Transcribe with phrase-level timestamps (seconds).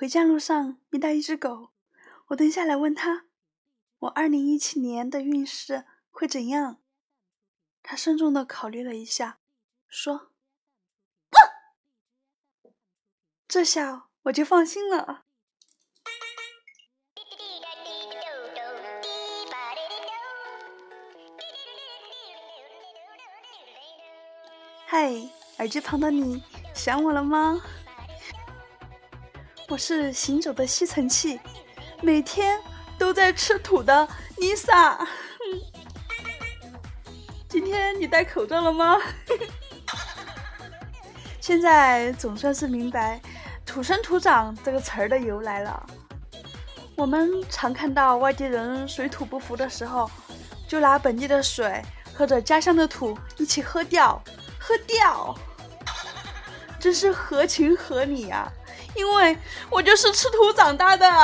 [0.00, 1.72] 回家路上遇到一只狗，
[2.28, 3.26] 我蹲下来问他
[4.00, 6.80] ：“我二零一七年的运势会怎样？”
[7.84, 9.40] 他慎重的考虑了一下，
[9.88, 10.30] 说
[13.46, 15.26] ：“这下我就放心了。”
[24.88, 25.12] 嗨，
[25.58, 26.42] 耳机旁的你
[26.74, 27.60] 想我了吗？
[29.70, 31.38] 我是行走的吸尘器，
[32.02, 32.60] 每天
[32.98, 34.06] 都在吃土的
[34.38, 34.98] Lisa。
[37.48, 38.96] 今天你戴口罩了吗？
[41.40, 43.20] 现在总算是明白
[43.64, 45.86] “土生土长”这个词儿的由来了。
[46.96, 50.10] 我们常看到外地人水土不服的时候，
[50.66, 51.80] 就拿本地的水
[52.12, 54.20] 和着家乡的土一起喝掉，
[54.58, 55.32] 喝掉，
[56.80, 58.52] 真是合情合理呀！
[58.94, 59.38] 因为
[59.70, 61.06] 我就是吃土长大的。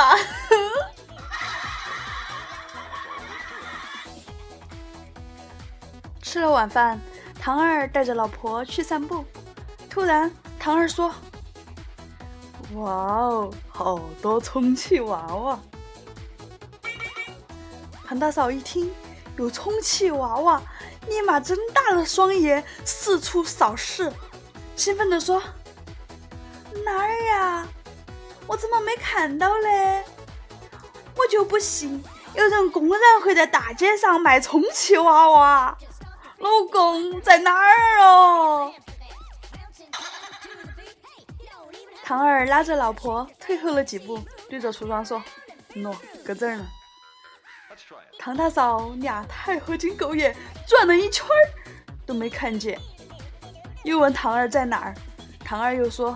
[6.21, 6.99] 吃了晚饭，
[7.39, 9.23] 唐二带着老婆去散步。
[9.89, 11.11] 突然，唐二说
[12.75, 15.59] ：“哇哦，好多充气娃娃！”
[18.05, 18.91] 唐大嫂一听
[19.37, 20.61] 有充气娃娃，
[21.07, 24.11] 立马睁大了双眼，四处扫视，
[24.75, 25.41] 兴奋地说。
[26.85, 27.67] 哪儿呀？
[28.45, 30.03] 我怎么没看到嘞？
[31.17, 32.01] 我就不信
[32.33, 35.77] 有人公然会在大街上卖充气娃娃。
[36.37, 38.73] 老公在哪儿哦？
[42.03, 45.21] 唐二拉着老婆退后了几步，对着厨房说
[45.75, 45.93] ：“喏，
[46.23, 46.65] 搁这儿呢。”
[48.17, 50.33] 唐大嫂俩太合金狗眼，
[50.65, 51.41] 转了一圈儿
[52.05, 52.79] 都没看见，
[53.83, 54.95] 又问唐二在哪儿。
[55.43, 56.15] 唐二又说。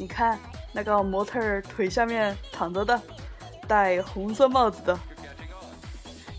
[0.00, 0.38] 你看
[0.72, 2.98] 那个模特儿腿下面躺着的，
[3.68, 4.98] 戴红色帽子的，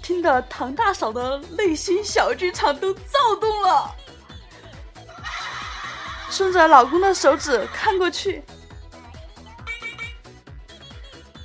[0.02, 3.96] 听得唐大嫂的内心小剧场都躁动了。
[6.32, 8.44] 顺着老公的手指看过去，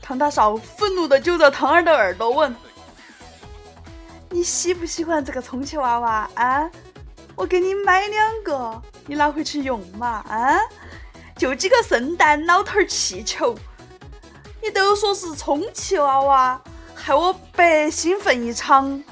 [0.01, 2.57] 唐大嫂愤怒的揪着唐二的耳朵问
[4.31, 6.71] ：“你喜不喜欢这个充气娃娃啊？
[7.35, 10.59] 我给你买两个，你拿回去用嘛啊？”
[11.37, 13.55] 就几个圣诞老头儿气球，
[14.63, 16.61] 你都说是充气娃娃，
[16.95, 19.03] 害我白兴奋一场。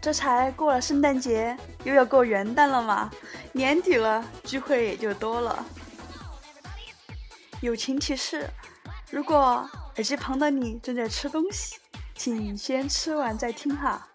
[0.00, 3.10] 这才过了圣诞节，又要过元旦了嘛，
[3.52, 5.64] 年底了，聚会也就多了。
[7.60, 8.48] 友情提示：
[9.10, 11.76] 如果耳机旁的你正在吃东西，
[12.16, 14.08] 请先吃完再听哈，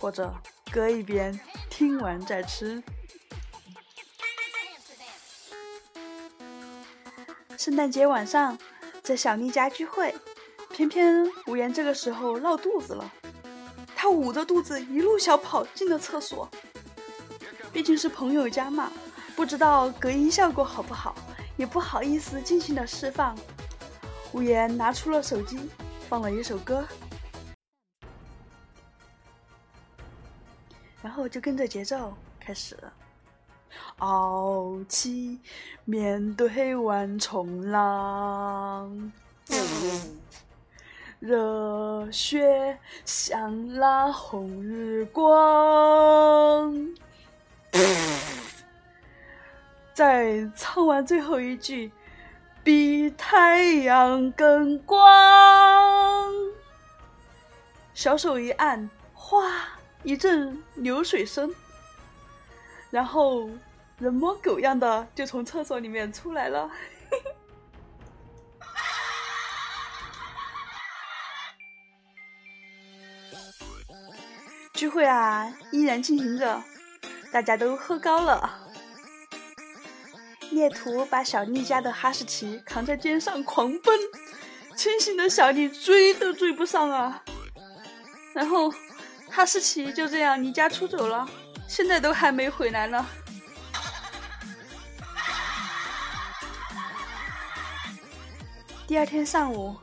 [0.00, 0.34] 或者。
[0.72, 1.38] 搁一边，
[1.68, 2.82] 听完再吃。
[7.58, 8.56] 圣诞节晚上，
[9.02, 10.14] 在小丽家聚会，
[10.70, 13.12] 偏偏无言这个时候闹肚子了。
[13.94, 16.48] 他捂着肚子一路小跑进了厕所。
[17.70, 18.90] 毕竟是朋友家嘛，
[19.36, 21.14] 不知道隔音效果好不好，
[21.58, 23.36] 也不好意思尽情的释放。
[24.32, 25.68] 无言拿出了手机，
[26.08, 26.82] 放了一首歌。
[31.02, 32.92] 然后就跟着节奏开始了，
[33.98, 35.40] 傲气
[35.84, 39.12] 面对万重浪，
[41.18, 46.72] 热血像那红日光。
[49.92, 51.90] 在唱完最后一句，
[52.62, 56.32] 比太阳更光，
[57.92, 59.80] 小手一按，哗。
[60.04, 61.54] 一阵流水声，
[62.90, 63.48] 然后
[63.98, 66.68] 人模狗样的就从厕所里面出来了。
[74.74, 76.60] 聚会啊，依然进行着，
[77.30, 78.58] 大家都喝高了。
[80.50, 84.00] 猎图把小丽家的哈士奇扛在肩上狂奔，
[84.76, 87.22] 清醒的小丽追都追不上啊。
[88.34, 88.74] 然后。
[89.34, 91.26] 哈士奇就这样离家出走了，
[91.66, 93.06] 现在都还没回来呢。
[98.86, 99.74] 第二天上午，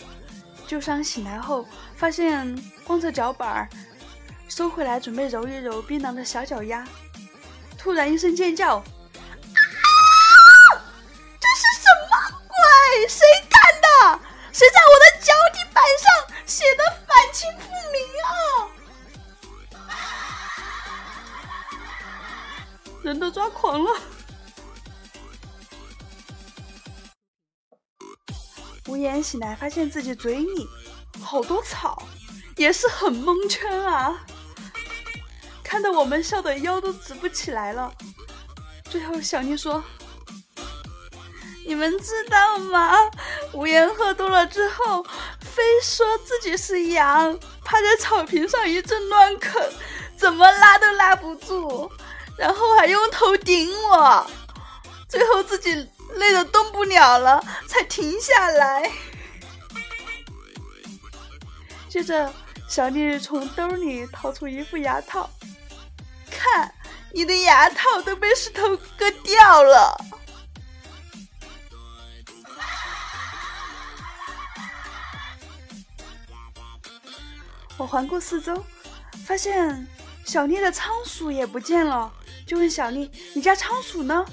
[0.67, 3.67] 旧伤醒来后，发现光着脚板儿，
[4.47, 6.87] 收回来准备揉一揉槟榔的小脚丫，
[7.75, 8.83] 突然一声尖叫
[29.29, 30.67] ：“醒来，发现自己嘴里
[31.21, 32.01] 好多草，
[32.55, 34.25] 也是很蒙圈啊！
[35.63, 37.93] 看得我们笑得腰都直不起来了。
[38.89, 39.83] 最后，小妮说
[41.63, 42.97] ：“你们知道吗？
[43.53, 45.05] 无言喝多了之后，
[45.39, 49.61] 非说自己是羊，趴在草坪上一阵乱啃，
[50.17, 51.91] 怎么拉都拉不住，
[52.35, 54.25] 然后还用头顶我，
[55.07, 58.91] 最后自己。”累得动不了了，才停下来。
[61.89, 62.31] 接着，
[62.67, 65.27] 小丽从兜里掏出一副牙套，
[66.29, 66.71] 看，
[67.11, 70.05] 你的牙套都被石头割掉了。
[77.75, 78.63] 我环顾四周，
[79.25, 79.87] 发现
[80.23, 82.13] 小丽的仓鼠也不见了，
[82.45, 84.23] 就问小丽：“你家仓鼠呢？”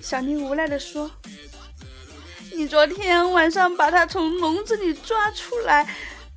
[0.00, 1.10] 小丽无奈地说
[2.56, 5.86] ：“你昨天晚上把它从笼子里抓出来，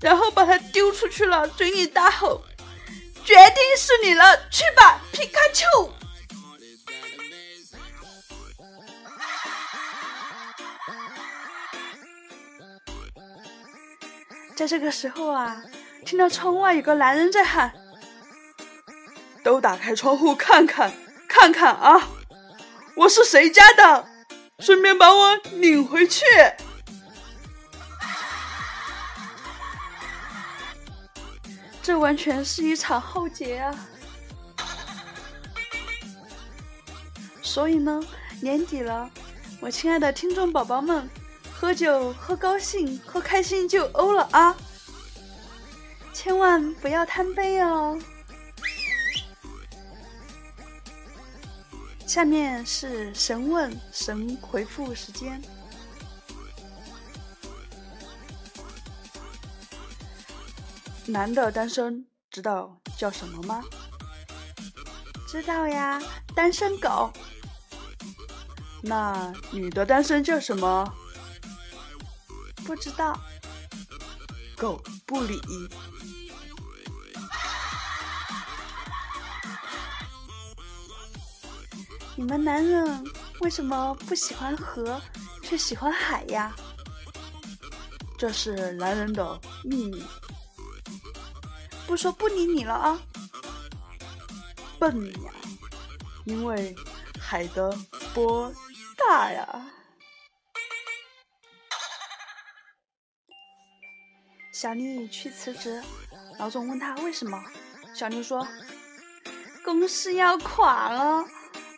[0.01, 2.43] 然后把它丢出去了，嘴里大吼
[3.23, 5.65] ：‘决定是你了，去吧，皮卡丘！’”
[14.57, 15.63] 在这个时候啊，
[16.05, 17.71] 听到窗外有个男人在喊
[19.41, 20.91] ：“都打开窗户看看，
[21.29, 22.09] 看看啊！”
[22.97, 24.05] 我是谁家的？
[24.59, 26.25] 顺便把我领回去。
[31.81, 33.73] 这完全是一场浩劫啊！
[37.41, 37.99] 所以呢，
[38.41, 39.09] 年底了，
[39.59, 41.09] 我亲爱的听众宝宝们，
[41.51, 44.55] 喝酒喝高兴，喝开心就欧了啊！
[46.13, 47.97] 千万不要贪杯哦。
[52.09, 55.39] 下面是神问神回复时间。
[61.05, 63.63] 男的单身知道叫什么吗？
[65.27, 66.01] 知道呀，
[66.35, 67.13] 单身狗。
[68.81, 70.91] 那女的单身叫什么？
[72.65, 73.21] 不知道。
[74.57, 75.39] 狗不理。
[82.19, 83.01] 你们男人
[83.39, 85.01] 为什么不喜欢河，
[85.41, 86.53] 却喜欢海呀？
[88.17, 90.03] 这是男人的秘密。
[91.87, 93.01] 不说不理你了啊！
[94.77, 95.31] 笨呀，
[96.25, 96.75] 因为
[97.17, 97.73] 海的
[98.13, 98.53] 波
[98.97, 99.65] 大呀。
[104.51, 105.81] 小丽去辞职，
[106.37, 107.41] 老总问她为什么，
[107.95, 108.45] 小丽说
[109.63, 111.25] ：“公司要垮了。”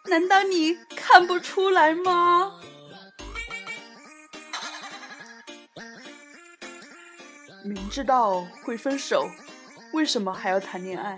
[0.06, 2.60] 难道你看不出来吗？
[7.64, 9.30] 明知道会分手，
[9.94, 11.16] 为什么还要谈恋爱？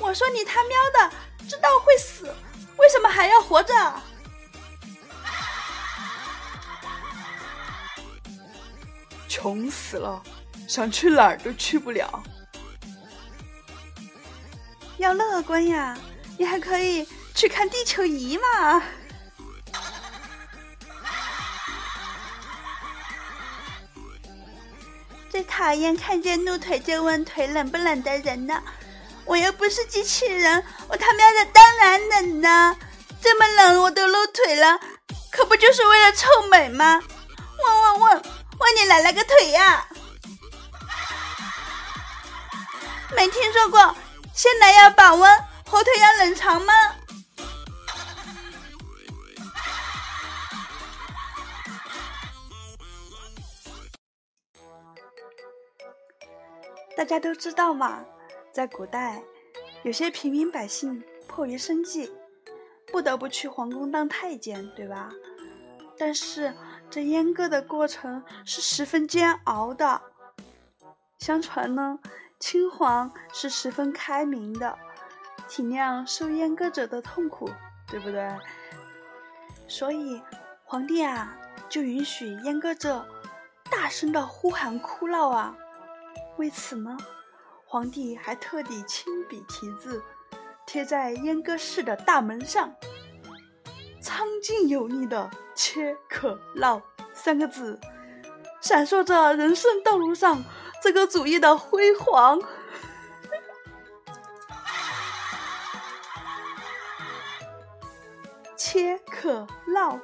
[0.00, 1.16] 我说你他喵的，
[1.48, 2.34] 知道会死，
[2.76, 4.02] 为什么还要活着？
[9.28, 10.20] 穷死了，
[10.66, 12.22] 想去哪儿都去不了。
[14.98, 15.96] 要乐观呀！
[16.40, 18.82] 你还可以去看地球仪嘛！
[25.28, 28.62] 最讨厌看见露腿就问腿冷不冷的人了。
[29.26, 32.74] 我又不是机器人，我他喵的当然冷呢！
[33.20, 34.80] 这么冷我都露腿了，
[35.30, 37.02] 可不就是为了臭美吗？
[37.58, 38.22] 问问问
[38.60, 39.86] 问你来了个腿呀？
[43.14, 43.94] 没听说过，
[44.32, 45.49] 先来要保温。
[45.70, 46.72] 火腿要冷藏吗？
[56.96, 58.04] 大家都知道嘛，
[58.52, 59.22] 在古代，
[59.84, 62.12] 有些平民百姓迫于生计，
[62.90, 65.08] 不得不去皇宫当太监，对吧？
[65.96, 66.52] 但是
[66.90, 70.02] 这阉割的过程是十分煎熬的。
[71.20, 72.00] 相传呢，
[72.40, 74.76] 清皇是十分开明的。
[75.50, 77.50] 体谅受阉割者的痛苦，
[77.88, 78.30] 对不对？
[79.66, 80.22] 所以
[80.62, 81.36] 皇帝啊，
[81.68, 83.04] 就允许阉割者
[83.68, 85.56] 大声的呼喊哭闹啊。
[86.36, 86.96] 为此呢，
[87.66, 90.00] 皇帝还特地亲笔题字，
[90.66, 92.72] 贴在阉割室的大门上，
[94.00, 96.80] 苍劲有力的“切可闹”
[97.12, 97.78] 三个字，
[98.60, 100.44] 闪烁着人生道路上
[100.80, 102.40] 这个主义的辉煌。
[108.60, 109.98] 切克闹。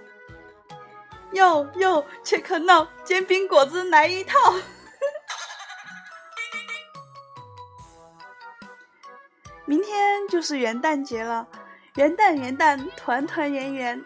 [1.33, 4.35] 哟哟，切克闹，煎饼果子来一套。
[9.67, 11.47] 明天就是元旦节了，
[11.97, 14.03] 元旦元旦，团团圆圆。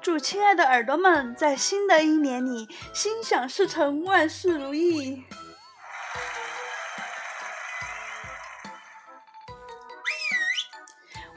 [0.00, 5.22] 祝亲爱的耳朵们在新的一年里心想事成，万事如意。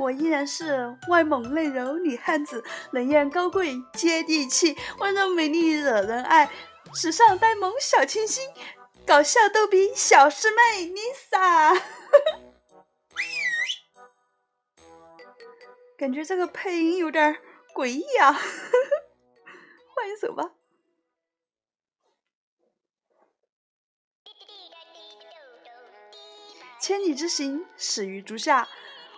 [0.03, 6.51] 我依然是外猛内柔女汉子，冷艳高贵接地气，温柔美丽惹人爱，
[6.93, 8.45] 时尚呆萌小清新，
[9.07, 11.81] 搞笑逗比小师妹 Lisa。
[15.97, 17.37] 感觉这个配音有点
[17.73, 20.51] 诡异啊，换一首吧。
[26.81, 28.67] 千里之行，始于足下。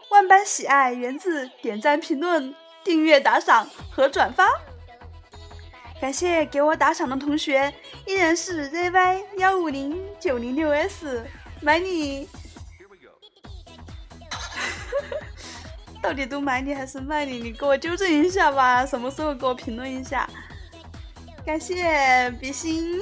[0.09, 4.47] 万般喜爱源自点赞、评论、订阅、打赏和转发。
[5.99, 7.73] 感谢给我打赏的同学，
[8.05, 11.25] 依然是 zy 幺五零九零六 s，
[11.61, 12.27] 买你。
[16.03, 17.39] 到底都买你还是卖你？
[17.39, 20.29] 你给我纠正一下吧，什么时候给我评论一下？
[21.45, 23.01] 感谢比心，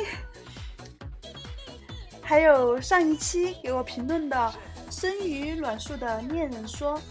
[2.22, 4.54] 还有上一期给我评论的。
[4.94, 7.02] 生于卵树的恋人说：“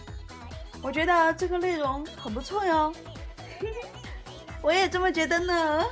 [0.80, 2.92] 我觉得这个内容很不错哟，
[4.62, 5.84] 我也这么觉得呢。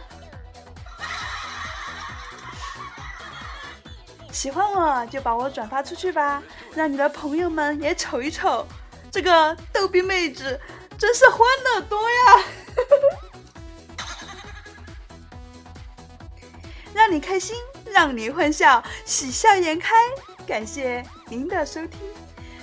[4.32, 6.40] 喜欢我就把我转发出去吧，
[6.74, 8.64] 让你的朋友们也瞅一瞅，
[9.10, 10.58] 这个逗比妹子
[10.96, 12.44] 真是欢乐多呀！
[16.94, 17.56] 让你开心，
[17.92, 19.92] 让你欢笑，喜笑颜开。”
[20.50, 22.00] 感谢您的收听，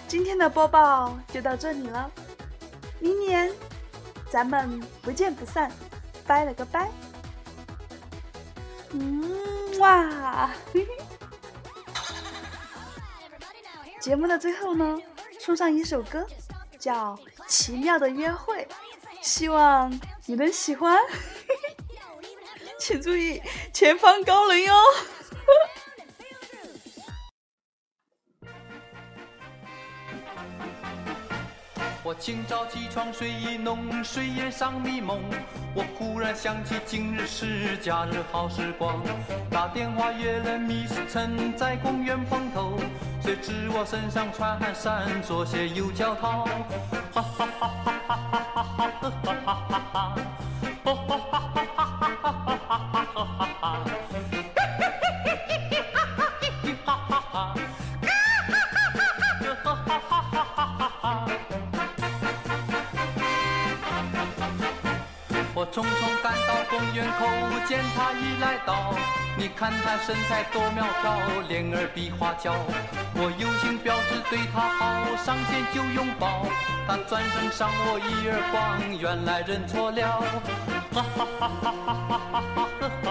[0.10, 2.12] 今天的播报就到这里了，
[3.00, 3.50] 明年
[4.30, 5.72] 咱们不见不散，
[6.26, 6.92] 拜了个拜。
[8.92, 10.52] 嗯哇，
[14.02, 15.00] 节目的最后呢，
[15.40, 16.28] 送上一首歌，
[16.78, 17.16] 叫
[17.48, 18.64] 《奇妙的约会》，
[19.22, 21.00] 希望你能喜欢，
[22.82, 23.42] 请注意
[23.72, 24.74] 前方高能哟。
[32.08, 35.20] 我清早起床睡意浓睡眼上迷蒙
[35.76, 39.04] 我忽然想起今日是假日好时光。
[39.52, 42.80] 打电话约了 miss 陈在公园碰头
[43.22, 46.46] 谁知我身上穿汗衫左鞋右脚套。
[47.14, 47.97] 哈哈哈哈。
[67.18, 67.26] 口，
[67.68, 68.94] 见他已来到。
[69.38, 72.56] 你看他身材多苗条，脸儿比花娇。
[73.14, 76.46] 我有心表示对他好，上前就拥抱。
[76.88, 80.24] 他转身赏我一耳光，原来认错了。
[80.94, 82.12] 哈哈哈哈哈
[83.04, 83.07] 哈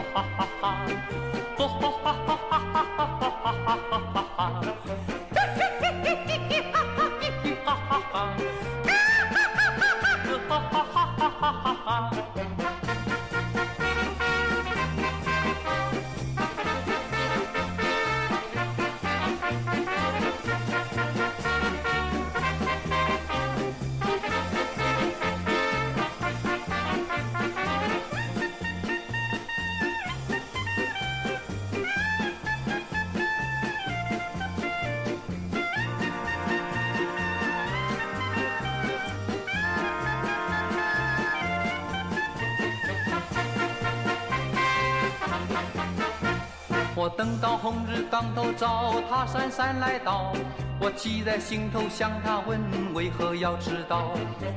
[47.07, 50.33] 我等到红日当头照，他姗姗来到，
[50.81, 52.61] 我气在心头，向他问
[52.95, 54.11] 为何要迟到？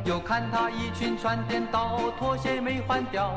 [0.04, 3.36] 又看他衣裙穿颠倒，拖鞋没换掉。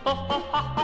[0.02, 0.79] 哈哈哈哈哈哈哈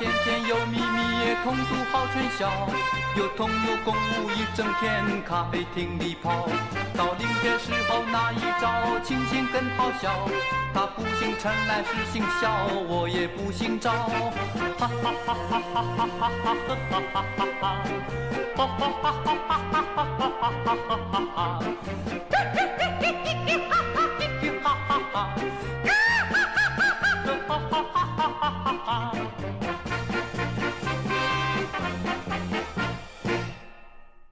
[0.00, 2.50] 天天有秘密，同度好春宵，
[3.18, 6.48] 有同有共舞，一整天咖啡厅里跑。
[6.96, 10.26] 到临别时候那一招，亲亲更好笑。
[10.72, 12.50] 他不姓陈来是姓肖，
[12.88, 13.92] 我也不姓赵。
[13.92, 14.08] 哈
[14.78, 17.76] 哈哈哈哈哈哈哈哈哈哈哈哈哈哈哈哈哈哈！
[18.56, 21.60] 哈哈哈哈哈哈哈哈哈哈哈哈！
[22.30, 22.56] 哈哈
[28.00, 28.98] 哈哈哈！